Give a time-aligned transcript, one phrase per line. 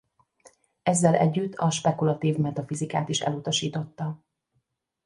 [0.83, 4.23] Ezzel együtt a spekulatív metafizikát is elutasította.